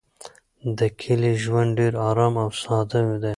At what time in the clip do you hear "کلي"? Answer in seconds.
1.01-1.33